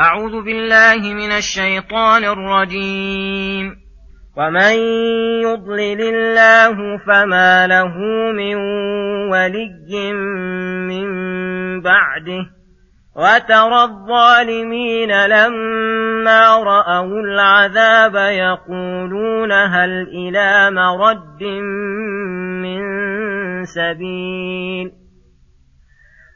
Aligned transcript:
أعوذ 0.00 0.42
بالله 0.42 1.14
من 1.14 1.32
الشيطان 1.32 2.24
الرجيم. 2.24 3.76
ومن 4.36 4.74
يضلل 5.42 6.00
الله 6.00 6.98
فما 7.06 7.66
له 7.66 7.96
من 8.32 8.56
ولي 9.30 10.12
من 10.88 11.06
بعده. 11.80 12.60
وترى 13.16 13.82
الظالمين 13.82 15.26
لما 15.26 16.56
رأوا 16.56 17.20
العذاب 17.20 18.14
يقولون 18.14 19.52
هل 19.52 19.90
إلى 20.08 20.70
مرد 20.70 21.42
من 22.62 22.80
سبيل 23.64 24.99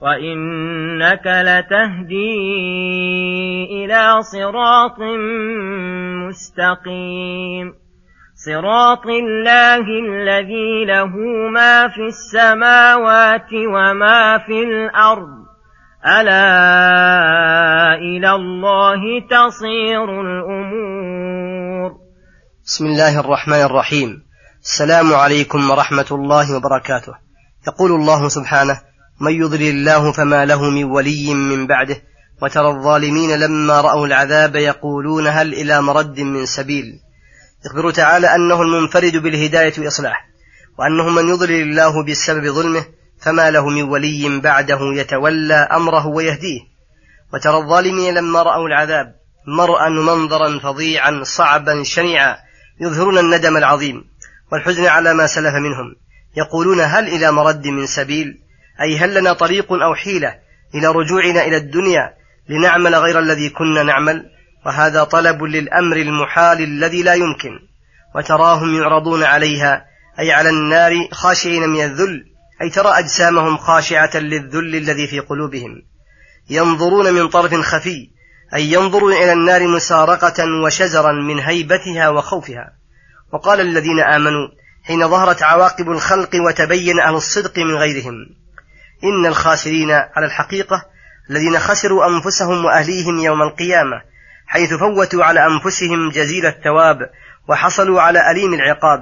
وانك 0.00 1.26
لتهدي 1.26 2.34
إلى 3.70 4.22
صراط 4.22 4.98
مستقيم 6.28 7.74
صراط 8.34 9.06
الله 9.06 9.86
الذي 10.06 10.84
له 10.84 11.16
ما 11.54 11.88
في 11.88 12.06
السماوات 12.06 13.48
وما 13.52 14.38
في 14.38 14.62
الأرض 14.62 15.44
الا 16.06 17.94
إلى 17.94 18.30
الله 18.30 19.00
تصير 19.30 20.04
الأمور. 20.20 21.90
بسم 22.64 22.86
الله 22.86 23.20
الرحمن 23.20 23.62
الرحيم. 23.62 24.24
السلام 24.62 25.14
عليكم 25.14 25.70
ورحمة 25.70 26.06
الله 26.10 26.56
وبركاته. 26.56 27.14
يقول 27.68 27.90
الله 27.92 28.28
سبحانه 28.28 28.93
من 29.20 29.32
يضلل 29.32 29.70
الله 29.70 30.12
فما 30.12 30.44
له 30.44 30.70
من 30.70 30.84
ولي 30.84 31.34
من 31.34 31.66
بعده 31.66 31.96
وترى 32.42 32.68
الظالمين 32.68 33.40
لما 33.40 33.80
رأوا 33.80 34.06
العذاب 34.06 34.56
يقولون 34.56 35.26
هل 35.26 35.54
إلى 35.54 35.82
مرد 35.82 36.20
من 36.20 36.46
سبيل 36.46 37.00
يخبر 37.66 37.90
تعالى 37.90 38.34
أنه 38.34 38.62
المنفرد 38.62 39.16
بالهداية 39.16 39.72
والإصلاح 39.78 40.28
وأنه 40.78 41.08
من 41.08 41.28
يضلل 41.28 41.62
الله 41.62 42.04
بسبب 42.04 42.46
ظلمه 42.46 42.84
فما 43.20 43.50
له 43.50 43.68
من 43.68 43.82
ولي 43.82 44.40
بعده 44.40 44.78
يتولى 44.94 45.54
أمره 45.54 46.06
ويهديه 46.06 46.60
وترى 47.32 47.56
الظالمين 47.56 48.14
لما 48.14 48.42
رأوا 48.42 48.68
العذاب 48.68 49.14
مرأى 49.46 49.90
منظرا 49.90 50.58
فظيعا 50.58 51.20
صعبا 51.22 51.82
شنيعا 51.82 52.36
يظهرون 52.80 53.18
الندم 53.18 53.56
العظيم 53.56 54.04
والحزن 54.52 54.86
على 54.86 55.14
ما 55.14 55.26
سلف 55.26 55.54
منهم 55.54 55.94
يقولون 56.36 56.80
هل 56.80 57.08
إلى 57.08 57.32
مرد 57.32 57.66
من 57.66 57.86
سبيل 57.86 58.43
أي 58.80 58.98
هل 58.98 59.14
لنا 59.14 59.32
طريق 59.32 59.72
أو 59.72 59.94
حيلة 59.94 60.34
إلى 60.74 60.86
رجوعنا 60.86 61.44
إلى 61.44 61.56
الدنيا 61.56 62.14
لنعمل 62.48 62.94
غير 62.94 63.18
الذي 63.18 63.50
كنا 63.50 63.82
نعمل؟ 63.82 64.24
وهذا 64.66 65.04
طلب 65.04 65.42
للأمر 65.42 65.96
المحال 65.96 66.60
الذي 66.60 67.02
لا 67.02 67.14
يمكن 67.14 67.50
وتراهم 68.14 68.74
يعرضون 68.74 69.22
عليها 69.22 69.84
أي 70.18 70.32
على 70.32 70.48
النار 70.48 70.92
خاشعين 71.12 71.68
من 71.68 71.84
الذل 71.84 72.24
أي 72.62 72.70
ترى 72.70 72.88
أجسامهم 72.88 73.56
خاشعة 73.56 74.16
للذل 74.16 74.76
الذي 74.76 75.06
في 75.06 75.20
قلوبهم. 75.20 75.82
ينظرون 76.50 77.14
من 77.14 77.28
طرف 77.28 77.54
خفي 77.54 78.10
أي 78.54 78.72
ينظرون 78.72 79.12
إلى 79.12 79.32
النار 79.32 79.68
مسارقة 79.68 80.44
وشزرا 80.64 81.12
من 81.12 81.38
هيبتها 81.38 82.08
وخوفها. 82.08 82.72
وقال 83.32 83.60
الذين 83.60 84.00
آمنوا 84.00 84.48
حين 84.82 85.08
ظهرت 85.08 85.42
عواقب 85.42 85.90
الخلق 85.90 86.30
وتبين 86.48 87.00
أهل 87.00 87.14
الصدق 87.14 87.58
من 87.58 87.74
غيرهم 87.74 88.14
إن 89.04 89.26
الخاسرين 89.26 89.90
على 89.90 90.26
الحقيقة 90.26 90.86
الذين 91.30 91.58
خسروا 91.58 92.06
أنفسهم 92.06 92.64
وأهليهم 92.64 93.18
يوم 93.18 93.42
القيامة 93.42 94.02
حيث 94.46 94.74
فوتوا 94.74 95.24
على 95.24 95.46
أنفسهم 95.46 96.08
جزيل 96.08 96.46
الثواب 96.46 96.98
وحصلوا 97.48 98.00
على 98.00 98.30
أليم 98.30 98.54
العقاب 98.54 99.00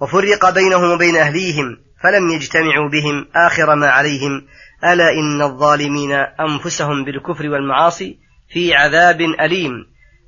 وفرق 0.00 0.50
بينهم 0.50 0.90
وبين 0.90 1.16
أهليهم 1.16 1.76
فلم 2.02 2.30
يجتمعوا 2.30 2.88
بهم 2.88 3.26
آخر 3.46 3.74
ما 3.74 3.86
عليهم 3.86 4.46
ألا 4.84 5.12
إن 5.12 5.42
الظالمين 5.42 6.12
أنفسهم 6.40 7.04
بالكفر 7.04 7.48
والمعاصي 7.48 8.18
في 8.52 8.74
عذاب 8.74 9.20
أليم 9.20 9.72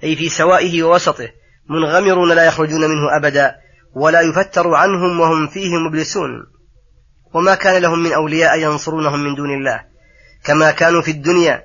أي 0.05 0.17
في 0.17 0.29
سوائه 0.29 0.83
ووسطه 0.83 1.29
منغمرون 1.71 2.33
لا 2.33 2.45
يخرجون 2.47 2.81
منه 2.81 3.17
أبدا 3.17 3.55
ولا 3.95 4.21
يفتر 4.21 4.75
عنهم 4.75 5.21
وهم 5.21 5.47
فيه 5.47 5.71
مبلسون. 5.89 6.31
وما 7.35 7.55
كان 7.55 7.83
لهم 7.83 7.99
من 7.99 8.13
أولياء 8.13 8.59
ينصرونهم 8.59 9.25
من 9.25 9.35
دون 9.35 9.51
الله. 9.51 9.81
كما 10.45 10.71
كانوا 10.71 11.03
في 11.03 11.11
الدنيا 11.11 11.65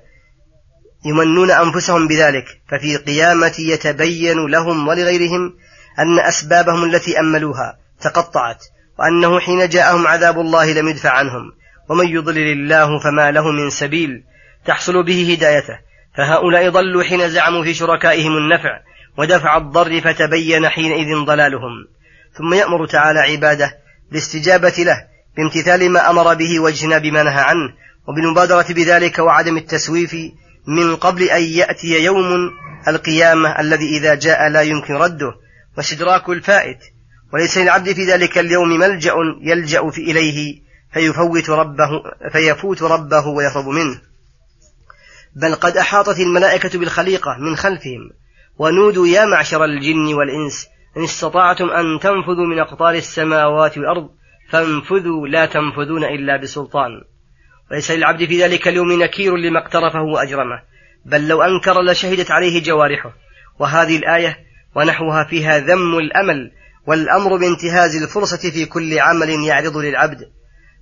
يمنون 1.05 1.51
أنفسهم 1.51 2.07
بذلك. 2.07 2.45
ففي 2.67 2.95
القيامة 2.95 3.53
يتبين 3.59 4.45
لهم 4.47 4.87
ولغيرهم 4.87 5.53
أن 5.99 6.19
أسبابهم 6.19 6.83
التي 6.83 7.19
أملوها 7.19 7.77
تقطعت 8.01 8.63
وأنه 8.99 9.39
حين 9.39 9.69
جاءهم 9.69 10.07
عذاب 10.07 10.39
الله 10.39 10.73
لم 10.73 10.87
يدفع 10.87 11.09
عنهم. 11.09 11.51
ومن 11.89 12.07
يضلل 12.07 12.51
الله 12.51 12.99
فما 12.99 13.31
له 13.31 13.51
من 13.51 13.69
سبيل 13.69 14.23
تحصل 14.65 15.03
به 15.03 15.33
هدايته. 15.33 15.79
فهؤلاء 16.17 16.69
ضلوا 16.69 17.03
حين 17.03 17.29
زعموا 17.29 17.63
في 17.63 17.73
شركائهم 17.73 18.37
النفع 18.37 18.79
ودفع 19.17 19.57
الضر 19.57 20.01
فتبين 20.01 20.69
حينئذ 20.69 21.25
ضلالهم. 21.25 21.87
ثم 22.33 22.53
يأمر 22.53 22.85
تعالى 22.85 23.19
عباده 23.19 23.77
بالاستجابة 24.11 24.73
له 24.77 25.09
بامتثال 25.39 25.91
ما 25.91 26.09
أمر 26.09 26.33
به 26.33 26.59
واجتناب 26.59 27.05
ما 27.05 27.23
نهى 27.23 27.41
عنه 27.41 27.73
وبالمبادرة 28.07 28.65
بذلك 28.69 29.19
وعدم 29.19 29.57
التسويف 29.57 30.15
من 30.67 30.95
قبل 30.95 31.23
أن 31.23 31.41
يأتي 31.41 32.03
يوم 32.03 32.51
القيامة 32.87 33.59
الذي 33.59 33.97
إذا 33.97 34.15
جاء 34.15 34.49
لا 34.49 34.61
يمكن 34.61 34.93
رده 34.93 35.33
واستدراك 35.77 36.29
الفائت. 36.29 36.79
وليس 37.33 37.57
للعبد 37.57 37.93
في 37.93 38.05
ذلك 38.05 38.37
اليوم 38.37 38.69
ملجأ 38.69 39.13
يلجأ 39.41 39.89
في 39.89 40.01
إليه 40.01 40.61
فيفوت 40.93 41.49
ربه 41.49 41.89
فيفوت 42.31 42.83
ربه 42.83 43.27
ويهرب 43.27 43.67
منه. 43.67 44.01
بل 45.35 45.55
قد 45.55 45.77
أحاطت 45.77 46.19
الملائكة 46.19 46.79
بالخليقة 46.79 47.37
من 47.39 47.55
خلفهم 47.55 48.09
ونودوا 48.57 49.07
يا 49.07 49.25
معشر 49.25 49.65
الجن 49.65 50.13
والإنس 50.13 50.67
إن 50.97 51.03
استطعتم 51.03 51.69
أن 51.69 51.99
تنفذوا 51.99 52.47
من 52.47 52.59
أقطار 52.59 52.93
السماوات 52.93 53.77
والأرض 53.77 54.09
فانفذوا 54.51 55.27
لا 55.27 55.45
تنفذون 55.45 56.03
إلا 56.03 56.37
بسلطان. 56.37 56.91
وليس 57.71 57.91
للعبد 57.91 58.25
في 58.25 58.43
ذلك 58.43 58.67
اليوم 58.67 58.91
نكير 59.03 59.35
لما 59.35 59.59
اقترفه 59.59 60.01
وأجرمه 60.01 60.61
بل 61.05 61.27
لو 61.27 61.41
أنكر 61.41 61.81
لشهدت 61.81 62.31
عليه 62.31 62.63
جوارحه. 62.63 63.13
وهذه 63.59 63.97
الآية 63.97 64.37
ونحوها 64.75 65.23
فيها 65.23 65.59
ذم 65.59 65.97
الأمل 65.97 66.51
والأمر 66.87 67.37
بانتهاز 67.37 67.95
الفرصة 67.95 68.49
في 68.49 68.65
كل 68.65 68.99
عمل 68.99 69.29
يعرض 69.29 69.77
للعبد. 69.77 70.19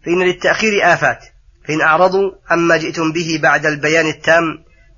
فإن 0.05 0.23
للتأخير 0.23 0.93
آفات 0.93 1.19
فإن 1.67 1.81
أعرضوا 1.81 2.31
عما 2.49 2.77
جئتم 2.77 3.11
به 3.11 3.39
بعد 3.43 3.65
البيان 3.65 4.05
التام 4.05 4.43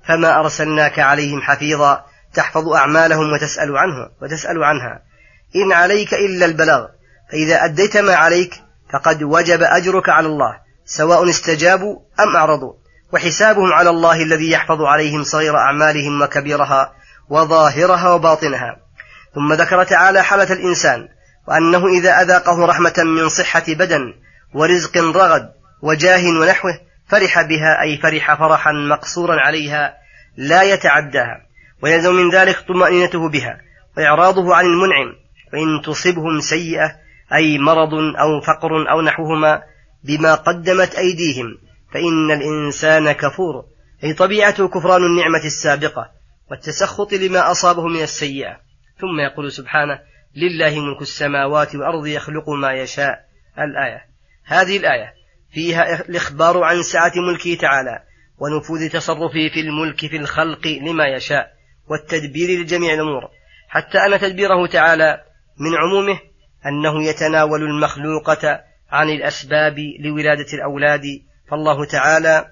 فما 0.08 0.40
أرسلناك 0.40 0.98
عليهم 0.98 1.40
حفيظا. 1.40 2.04
تحفظ 2.34 2.68
أعمالهم 2.68 3.32
وتسأل 3.32 3.76
عنه 3.76 4.08
وتسأل 4.22 4.64
عنها. 4.64 5.02
إن 5.56 5.72
عليك 5.72 6.14
إلا 6.14 6.46
البلاغ. 6.46 6.86
فإذا 7.32 7.64
أديت 7.64 7.96
ما 7.96 8.14
عليك 8.14 8.54
فقد 8.92 9.22
وجب 9.22 9.62
أجرك 9.62 10.08
على 10.08 10.26
الله 10.26 10.58
سواء 10.84 11.30
استجابوا 11.30 11.96
أم 12.20 12.36
أعرضوا. 12.36 12.72
وحسابهم 13.12 13.72
على 13.72 13.90
الله 13.90 14.22
الذي 14.22 14.50
يحفظ 14.50 14.82
عليهم 14.82 15.22
صغير 15.22 15.56
أعمالهم 15.56 16.22
وكبيرها 16.22 16.92
وظاهرها 17.28 18.12
وباطنها. 18.14 18.76
ثم 19.34 19.52
ذكر 19.52 19.84
تعالى 19.84 20.22
حالة 20.22 20.52
الإنسان 20.52 21.08
وأنه 21.48 21.86
إذا 21.86 22.22
أذاقه 22.22 22.66
رحمة 22.66 22.94
من 22.98 23.28
صحة 23.28 23.64
بدن 23.68 24.14
ورزق 24.54 24.96
رغد 24.98 25.52
وجاه 25.82 26.22
ونحوه 26.40 26.80
فرح 27.08 27.42
بها 27.42 27.82
أي 27.82 27.96
فرح 27.96 28.34
فرحا 28.34 28.72
مقصورا 28.72 29.40
عليها 29.40 29.94
لا 30.36 30.62
يتعداها 30.62 31.46
ويلزم 31.82 32.14
من 32.14 32.30
ذلك 32.30 32.64
طمأنينته 32.68 33.28
بها 33.28 33.60
وإعراضه 33.96 34.54
عن 34.54 34.64
المنعم 34.64 35.14
وإن 35.52 35.82
تصبهم 35.82 36.40
سيئة 36.40 36.96
أي 37.34 37.58
مرض 37.58 37.94
أو 37.94 38.40
فقر 38.40 38.90
أو 38.90 39.00
نحوهما 39.00 39.62
بما 40.04 40.34
قدمت 40.34 40.94
أيديهم 40.94 41.58
فإن 41.92 42.30
الإنسان 42.30 43.12
كفور. 43.12 43.64
أي 44.04 44.12
طبيعته 44.12 44.68
كفران 44.68 45.02
النعمة 45.02 45.44
السابقة 45.44 46.10
والتسخط 46.50 47.12
لما 47.12 47.50
أصابه 47.50 47.86
من 47.86 48.02
السيئة. 48.02 48.56
ثم 48.98 49.20
يقول 49.20 49.52
سبحانه 49.52 49.98
لله 50.36 50.80
ملك 50.80 51.02
السماوات 51.02 51.74
والأرض 51.74 52.06
يخلق 52.06 52.50
ما 52.50 52.72
يشاء. 52.72 53.18
الآية 53.58 54.06
هذه 54.44 54.76
الآية 54.76 55.12
فيها 55.52 56.00
الإخبار 56.08 56.62
عن 56.62 56.82
سعة 56.82 57.12
ملكه 57.16 57.54
تعالى 57.54 58.02
ونفوذ 58.38 58.88
تصرفه 58.88 59.48
في 59.52 59.60
الملك 59.60 60.00
في 60.06 60.16
الخلق 60.16 60.66
لما 60.66 61.06
يشاء 61.06 61.50
والتدبير 61.86 62.60
لجميع 62.60 62.94
الأمور. 62.94 63.22
حتى 63.68 63.98
أن 63.98 64.20
تدبيره 64.20 64.66
تعالى 64.66 65.20
من 65.58 65.76
عمومه 65.76 66.29
أنه 66.66 67.04
يتناول 67.04 67.62
المخلوقة 67.62 68.60
عن 68.90 69.08
الأسباب 69.08 69.76
لولادة 70.00 70.52
الأولاد. 70.52 71.02
فالله 71.50 71.84
تعالى 71.84 72.46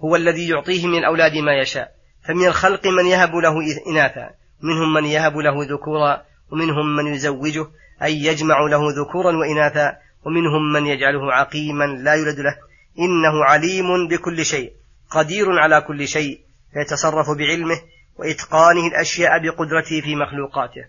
هو 0.00 0.16
الذي 0.16 0.48
يعطيه 0.48 0.86
من 0.86 0.98
الأولاد 0.98 1.32
ما 1.36 1.60
يشاء. 1.60 1.92
فمن 2.28 2.46
الخلق 2.46 2.86
من 2.86 3.06
يهب 3.06 3.34
له 3.34 3.54
إناثا. 3.86 4.30
منهم 4.62 4.92
من 4.92 5.04
يهب 5.04 5.36
له 5.36 5.64
ذكورا 5.64 6.22
ومنهم 6.52 6.96
من 6.96 7.14
يزوجه 7.14 7.66
أي 8.02 8.24
يجمع 8.24 8.60
له 8.60 8.90
ذكورا 8.90 9.36
وإناثا. 9.36 9.96
ومنهم 10.24 10.72
من 10.72 10.86
يجعله 10.86 11.32
عقيما 11.32 11.84
لا 11.84 12.14
يولد 12.14 12.38
له. 12.38 12.56
إنه 12.98 13.44
عليم 13.44 14.08
بكل 14.08 14.44
شيء. 14.44 14.72
قدير 15.10 15.58
على 15.58 15.80
كل 15.80 16.08
شيء. 16.08 16.40
فيتصرف 16.72 17.30
بعلمه 17.30 17.80
وإتقانه 18.16 18.86
الأشياء 18.86 19.38
بقدرته 19.38 20.00
في 20.00 20.16
مخلوقاته. 20.16 20.84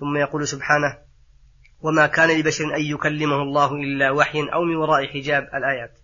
ثم 0.00 0.16
يقول 0.16 0.48
سبحانه 0.48 1.03
وما 1.84 2.06
كان 2.06 2.30
لبشر 2.38 2.64
أن 2.76 2.82
يكلمه 2.82 3.42
الله 3.42 3.74
إلا 3.74 4.10
وحي 4.10 4.38
أو 4.38 4.64
من 4.64 4.76
وراء 4.76 5.06
حجاب 5.06 5.42
الآيات. 5.42 5.98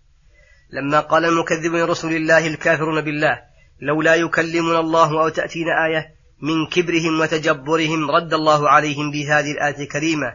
لما 0.73 0.99
قال 0.99 1.25
المكذب 1.25 1.71
من 1.71 1.83
رسول 1.83 2.13
الله 2.13 2.47
الكافرون 2.47 3.01
بالله 3.01 3.41
لولا 3.81 4.15
يكلمنا 4.15 4.79
الله 4.79 5.21
أو 5.21 5.29
تأتينا 5.29 5.85
آية 5.85 6.13
من 6.41 6.67
كبرهم 6.67 7.19
وتجبرهم 7.19 8.11
رد 8.11 8.33
الله 8.33 8.69
عليهم 8.69 9.11
بهذه 9.11 9.51
الآية 9.51 9.83
الكريمة 9.83 10.33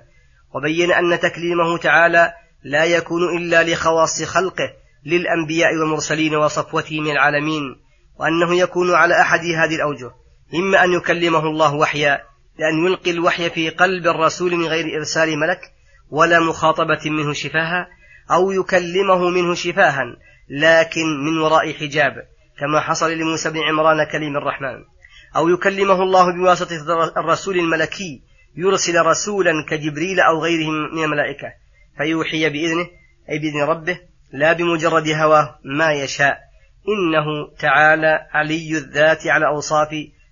وبين 0.54 0.92
أن 0.92 1.20
تكليمه 1.20 1.78
تعالى 1.78 2.32
لا 2.64 2.84
يكون 2.84 3.36
إلا 3.36 3.62
لخواص 3.62 4.22
خلقه 4.22 4.72
للأنبياء 5.06 5.76
والمرسلين 5.76 6.34
وصفوته 6.34 7.00
من 7.00 7.10
العالمين 7.10 7.62
وأنه 8.18 8.54
يكون 8.54 8.94
على 8.94 9.20
أحد 9.20 9.40
هذه 9.40 9.74
الأوجه 9.74 10.10
إما 10.54 10.84
أن 10.84 10.92
يكلمه 10.92 11.38
الله 11.38 11.74
وحيا 11.74 12.22
لأن 12.58 12.86
يلقي 12.86 13.10
الوحي 13.10 13.50
في 13.50 13.70
قلب 13.70 14.06
الرسول 14.06 14.56
من 14.56 14.66
غير 14.66 14.98
إرسال 14.98 15.38
ملك 15.38 15.60
ولا 16.10 16.40
مخاطبة 16.40 17.00
منه 17.10 17.32
شفاها 17.32 17.88
أو 18.30 18.50
يكلمه 18.50 19.30
منه 19.30 19.54
شفاها 19.54 20.16
لكن 20.48 21.24
من 21.24 21.38
وراء 21.38 21.72
حجاب 21.72 22.12
كما 22.58 22.80
حصل 22.80 23.12
لموسى 23.12 23.50
بن 23.50 23.58
عمران 23.58 24.06
كليم 24.12 24.36
الرحمن. 24.36 24.84
أو 25.36 25.48
يكلمه 25.48 26.02
الله 26.02 26.32
بواسطة 26.32 26.76
الرسول 27.16 27.58
الملكي 27.58 28.22
يرسل 28.56 29.06
رسولا 29.06 29.52
كجبريل 29.68 30.20
أو 30.20 30.42
غيره 30.42 30.70
من 30.70 31.04
الملائكة 31.04 31.52
فيوحي 31.98 32.48
بإذنه 32.48 32.86
أي 33.30 33.38
بإذن 33.38 33.62
ربه 33.62 34.00
لا 34.32 34.52
بمجرد 34.52 35.08
هواه 35.08 35.58
ما 35.64 35.92
يشاء. 35.92 36.38
إنه 36.88 37.56
تعالى 37.58 38.26
علي 38.32 38.70
الذات 38.78 39.26
على 39.26 39.46
أوصاف 39.46 39.88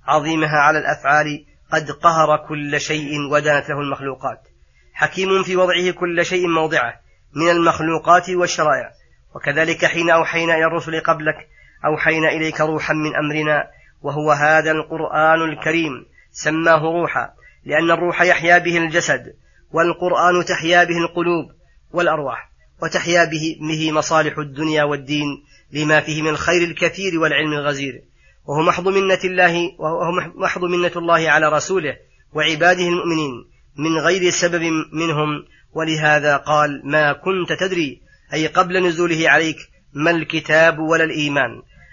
عظيمها 0.06 0.58
على 0.58 0.78
الأفعال 0.78 1.44
قد 1.72 1.90
قهر 1.90 2.36
كل 2.48 2.80
شيء 2.80 3.20
ودانت 3.30 3.68
له 3.68 3.80
المخلوقات. 3.80 4.48
حكيم 4.92 5.42
في 5.42 5.56
وضعه 5.56 5.90
كل 5.90 6.24
شيء 6.24 6.48
موضعه 6.48 7.00
من 7.34 7.50
المخلوقات 7.50 8.30
والشرائع. 8.30 8.90
وكذلك 9.34 9.84
حين 9.84 10.10
أوحينا 10.10 10.54
إلى 10.54 10.64
الرسل 10.64 11.00
قبلك 11.00 11.36
أوحينا 11.84 12.28
إليك 12.28 12.60
روحا 12.60 12.94
من 12.94 13.16
أمرنا 13.16 13.64
وهو 14.02 14.32
هذا 14.32 14.70
القرآن 14.70 15.42
الكريم 15.50 16.06
سماه 16.32 16.82
روحا 16.82 17.30
لأن 17.64 17.90
الروح 17.90 18.22
يحيا 18.22 18.58
به 18.58 18.78
الجسد 18.78 19.34
والقرآن 19.72 20.44
تحيا 20.44 20.84
به 20.84 20.98
القلوب 20.98 21.44
والأرواح 21.92 22.50
وتحيا 22.82 23.24
به, 23.24 23.92
مصالح 23.92 24.38
الدنيا 24.38 24.84
والدين 24.84 25.26
لما 25.72 26.00
فيه 26.00 26.22
من 26.22 26.28
الخير 26.28 26.62
الكثير 26.62 27.18
والعلم 27.18 27.52
الغزير. 27.52 28.02
وهو 28.44 28.62
محض 28.62 28.88
منة 28.88 29.20
الله 29.24 29.54
وهو 29.78 30.12
محض 30.34 30.64
منة 30.64 30.92
الله 30.96 31.30
على 31.30 31.48
رسوله 31.48 31.96
وعباده 32.32 32.82
المؤمنين 32.82 33.32
من 33.76 33.98
غير 33.98 34.30
سبب 34.30 34.62
منهم. 34.92 35.44
ولهذا 35.74 36.36
قال 36.36 36.82
ما 36.84 37.12
كنت 37.12 37.60
تدري 37.60 38.02
أي 38.32 38.46
قبل 38.46 38.86
نزوله 38.86 39.30
عليك 39.30 39.56
ما 39.94 40.10
الكتاب 40.10 40.78
ولا 40.78 41.04
الإيمان؟ 41.04 41.50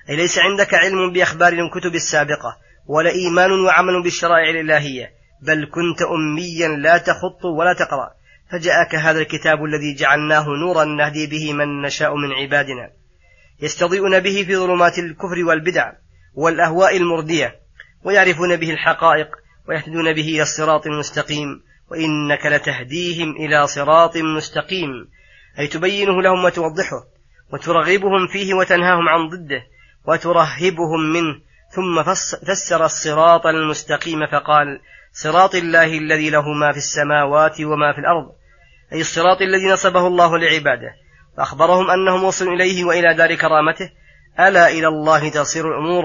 أي 0.09 0.15
ليس 0.15 0.39
عندك 0.39 0.73
علم 0.73 1.11
بأخبار 1.13 1.53
الكتب 1.53 1.95
السابقة 1.95 2.57
ولا 2.87 3.11
إيمان 3.11 3.51
وعمل 3.51 4.03
بالشرائع 4.03 4.49
الإلهية 4.49 5.11
بل 5.41 5.65
كنت 5.65 6.01
أميا 6.01 6.67
لا 6.67 6.97
تخط 6.97 7.45
ولا 7.57 7.73
تقرأ. 7.73 8.09
فجاءك 8.51 8.95
هذا 8.95 9.19
الكتاب 9.19 9.63
الذي 9.63 9.95
جعلناه 9.95 10.45
نورا 10.49 10.85
نهدي 10.85 11.27
به 11.27 11.53
من 11.53 11.81
نشاء 11.81 12.15
من 12.15 12.31
عبادنا 12.31 12.91
يستضيئون 13.61 14.19
به 14.19 14.43
في 14.47 14.55
ظلمات 14.55 14.99
الكفر 14.99 15.43
والبدع. 15.43 15.91
والأهواء 16.33 16.97
المردية 16.97 17.59
ويعرفون 18.03 18.55
به 18.55 18.71
الحقائق 18.71 19.27
ويهتدون 19.69 20.13
به 20.13 20.21
إلى 20.21 20.41
الصراط 20.41 20.87
المستقيم 20.87 21.63
وإنك 21.91 22.45
لتهديهم 22.45 23.35
إلى 23.35 23.67
صراط 23.67 24.17
مستقيم. 24.17 24.89
أي 25.59 25.67
تبينه 25.67 26.21
لهم 26.21 26.45
وتوضحه 26.45 27.03
وترغبهم 27.53 28.27
فيه 28.27 28.53
وتنهاهم 28.53 29.09
عن 29.09 29.29
ضده 29.29 29.63
وترهبهم 30.07 31.13
منه. 31.13 31.41
ثم 31.75 32.03
فسر 32.43 32.85
الصراط 32.85 33.45
المستقيم 33.45 34.27
فقال 34.27 34.81
صراط 35.13 35.55
الله 35.55 35.97
الذي 35.97 36.29
له 36.29 36.53
ما 36.53 36.71
في 36.71 36.77
السماوات 36.77 37.61
وما 37.61 37.93
في 37.93 37.99
الأرض. 37.99 38.31
أي 38.93 39.01
الصراط 39.01 39.41
الذي 39.41 39.67
نصبه 39.67 40.07
الله 40.07 40.37
لعباده. 40.37 40.95
فأخبرهم 41.37 41.89
أنهم 41.91 42.23
وصلوا 42.23 42.53
إليه 42.53 42.83
وإلى 42.83 43.13
دار 43.13 43.35
كرامته 43.35 43.89
ألا 44.39 44.67
إلى 44.67 44.87
الله 44.87 45.29
تصير 45.29 45.67
الأمور؟ 45.67 46.03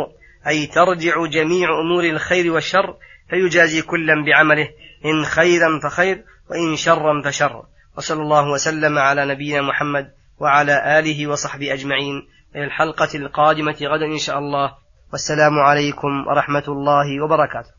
أي 0.48 0.66
ترجع 0.66 1.26
جميع 1.26 1.68
أمور 1.80 2.04
الخير 2.04 2.52
والشر 2.52 2.96
فيجازي 3.30 3.82
كلا 3.82 4.14
بعمله 4.26 4.68
إن 5.04 5.24
خيرا 5.24 5.80
فخير 5.82 6.24
وإن 6.50 6.76
شرا 6.76 7.22
فشر. 7.24 7.62
وصلى 7.96 8.22
الله 8.22 8.50
وسلم 8.50 8.98
على 8.98 9.26
نبينا 9.26 9.62
محمد 9.62 10.12
وعلى 10.38 10.98
آله 10.98 11.26
وصحبه 11.26 11.72
أجمعين. 11.72 12.28
إلى 12.56 12.64
الحلقة 12.64 13.08
القادمة 13.14 13.76
غدا 13.82 14.06
إن 14.06 14.18
شاء 14.18 14.38
الله. 14.38 14.74
والسلام 15.12 15.58
عليكم 15.58 16.26
ورحمة 16.26 16.64
الله 16.68 17.24
وبركاته. 17.24 17.75